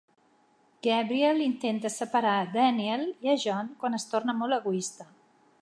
[0.87, 5.13] Gabrielle intenta separar a Danielle i a John quan es torna molt egoista.